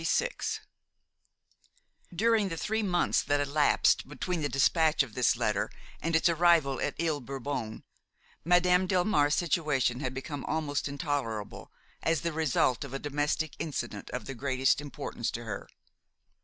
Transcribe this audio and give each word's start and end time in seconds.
XXVI 0.01 0.59
During 2.11 2.49
the 2.49 2.57
three 2.57 2.81
months 2.81 3.21
that 3.21 3.39
elapsed 3.39 4.09
between 4.09 4.41
the 4.41 4.49
despatch 4.49 5.03
of 5.03 5.13
this 5.13 5.35
letter 5.37 5.69
and 6.01 6.15
its 6.15 6.27
arrival 6.27 6.81
at 6.81 6.95
Ile 6.99 7.19
Bourbon, 7.19 7.83
Madame 8.43 8.87
Delmare's 8.87 9.35
situation 9.35 9.99
had 9.99 10.15
become 10.15 10.43
almost 10.45 10.87
intolerable, 10.87 11.71
as 12.01 12.21
the 12.21 12.33
result 12.33 12.83
of 12.83 12.95
a 12.95 12.97
domestic 12.97 13.53
incident 13.59 14.09
of 14.09 14.25
the 14.25 14.33
greatest 14.33 14.81
importance 14.81 15.29
to 15.29 15.43
her. 15.43 15.69